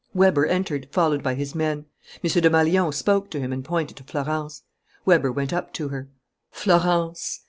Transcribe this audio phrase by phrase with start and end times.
[0.15, 1.85] Weber entered, followed by his men.
[2.23, 2.23] M.
[2.31, 4.63] Desmalions spoke to him and pointed to Florence.
[5.05, 6.09] Weber went up to her.
[6.49, 7.39] "Florence!"